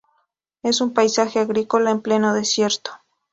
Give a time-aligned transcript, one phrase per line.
[0.63, 2.89] Es un paisaje agrícola en pleno desierto.